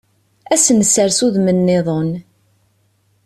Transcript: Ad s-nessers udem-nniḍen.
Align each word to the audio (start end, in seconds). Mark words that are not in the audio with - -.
Ad 0.53 0.59
s-nessers 0.63 1.19
udem-nniḍen. 1.25 2.11